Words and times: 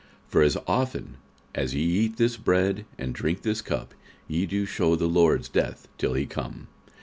46:011:026 0.31 0.31
For 0.31 0.41
as 0.41 0.57
often 0.65 1.17
as 1.53 1.75
ye 1.75 1.83
eat 1.83 2.17
this 2.17 2.35
bread, 2.35 2.85
and 2.97 3.13
drink 3.13 3.43
this 3.43 3.61
cup, 3.61 3.93
ye 4.27 4.47
do 4.47 4.65
shew 4.65 4.95
the 4.95 5.05
Lord's 5.07 5.47
death 5.47 5.89
till 5.99 6.15
he 6.15 6.25
come. 6.25 6.67